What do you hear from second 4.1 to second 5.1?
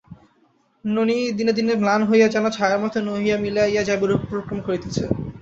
উপক্রম করিতেছে।